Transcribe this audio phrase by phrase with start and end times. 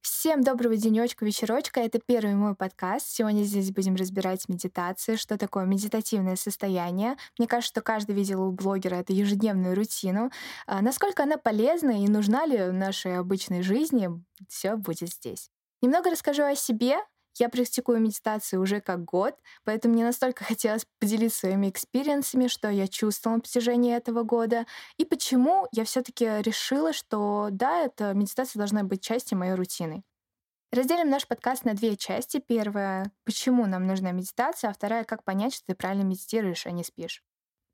[0.00, 1.80] Всем доброго денечка, вечерочка.
[1.80, 3.08] Это первый мой подкаст.
[3.08, 7.16] Сегодня здесь будем разбирать медитации, что такое медитативное состояние.
[7.38, 10.30] Мне кажется, что каждый видел у блогера эту ежедневную рутину.
[10.66, 14.08] А насколько она полезна и нужна ли в нашей обычной жизни,
[14.48, 15.50] все будет здесь.
[15.82, 16.96] Немного расскажу о себе.
[17.38, 19.34] Я практикую медитацию уже как год,
[19.64, 24.64] поэтому мне настолько хотелось поделиться своими experience ами, что я чувствовала на протяжении этого года,
[24.96, 30.02] и почему я все таки решила, что да, эта медитация должна быть частью моей рутины.
[30.72, 32.38] Разделим наш подкаст на две части.
[32.38, 36.84] Первая— почему нам нужна медитация, а вторая— как понять, что ты правильно медитируешь, а не
[36.84, 37.22] спишь.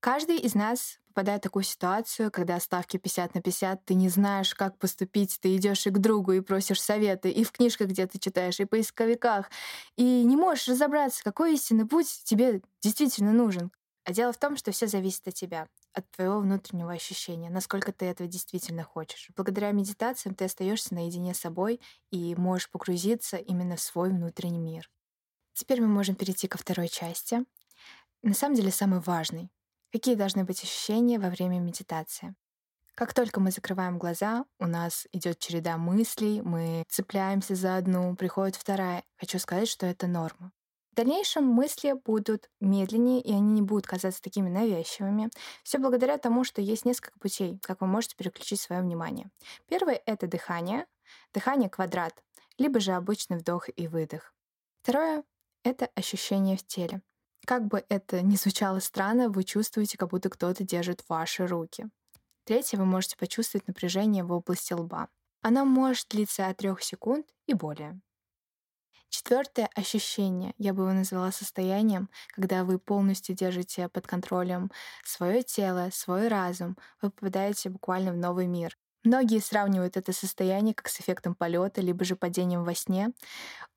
[0.00, 4.54] Каждый из нас попадает в такую ситуацию, когда ставки 50 на 50, ты не знаешь,
[4.54, 8.60] как поступить, ты идешь и к другу и просишь советы, и в книжках где-то читаешь,
[8.60, 9.50] и в поисковиках,
[9.96, 13.70] и не можешь разобраться, какой истинный путь тебе действительно нужен.
[14.04, 18.06] А дело в том, что все зависит от тебя, от твоего внутреннего ощущения, насколько ты
[18.06, 19.28] этого действительно хочешь.
[19.36, 24.90] Благодаря медитациям ты остаешься наедине с собой и можешь погрузиться именно в свой внутренний мир.
[25.52, 27.44] Теперь мы можем перейти ко второй части.
[28.22, 29.50] На самом деле самый важный.
[29.92, 32.34] Какие должны быть ощущения во время медитации?
[32.94, 38.56] Как только мы закрываем глаза, у нас идет череда мыслей, мы цепляемся за одну, приходит
[38.56, 39.04] вторая.
[39.16, 40.52] Хочу сказать, что это норма.
[40.92, 45.30] В дальнейшем мысли будут медленнее, и они не будут казаться такими навязчивыми.
[45.62, 49.30] Все благодаря тому, что есть несколько путей, как вы можете переключить свое внимание.
[49.68, 50.86] Первый— это дыхание.
[51.32, 52.22] Дыхание квадрат,
[52.58, 54.34] либо же обычный вдох и выдох.
[54.82, 55.24] Второе—
[55.64, 57.02] это ощущение в теле.
[57.50, 61.88] Как бы это ни звучало странно, вы чувствуете, как будто кто-то держит ваши руки.
[62.44, 65.08] Третье, вы можете почувствовать напряжение в области лба.
[65.42, 68.00] Оно может длиться от 3 секунд и более.
[69.08, 74.70] Четвертое ощущение, я бы его назвала состоянием, когда вы полностью держите под контролем
[75.04, 78.78] свое тело, свой разум, вы попадаете буквально в новый мир.
[79.04, 83.12] Многие сравнивают это состояние как с эффектом полета, либо же падением во сне.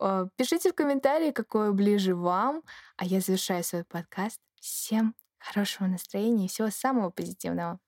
[0.00, 2.62] Э, пишите в комментарии, какое ближе вам.
[2.96, 4.40] А я завершаю свой подкаст.
[4.60, 7.78] Всем хорошего настроения и всего самого позитивного.